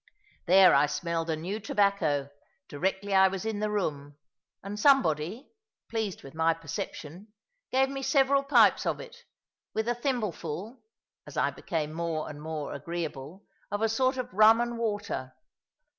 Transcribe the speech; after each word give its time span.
There 0.47 0.73
I 0.73 0.87
smelled 0.87 1.29
a 1.29 1.35
new 1.35 1.59
tobacco, 1.59 2.31
directly 2.67 3.13
I 3.13 3.27
was 3.27 3.45
in 3.45 3.59
the 3.59 3.69
room; 3.69 4.17
and 4.63 4.79
somebody 4.79 5.51
(pleased 5.91 6.23
with 6.23 6.33
my 6.33 6.55
perception) 6.55 7.27
gave 7.69 7.87
me 7.87 8.01
several 8.01 8.41
pipes 8.41 8.87
of 8.87 8.99
it, 8.99 9.17
with 9.75 9.87
a 9.87 9.93
thimbleful 9.93 10.81
as 11.27 11.37
I 11.37 11.51
became 11.51 11.93
more 11.93 12.27
and 12.31 12.41
more 12.41 12.73
agreeable 12.73 13.45
of 13.69 13.83
a 13.83 13.87
sort 13.89 14.17
of 14.17 14.33
rum 14.33 14.59
and 14.59 14.79
water. 14.79 15.35